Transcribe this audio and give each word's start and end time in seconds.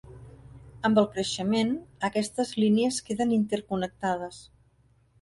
Amb 0.89 1.01
el 1.01 1.07
creixement, 1.17 1.69
aquestes 2.11 2.57
línies 2.65 3.01
queden 3.11 3.39
interconnectades. 3.41 4.45